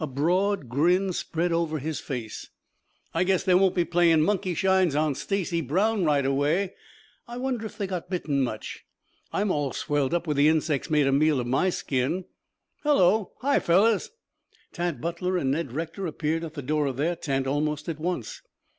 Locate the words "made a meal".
10.88-11.38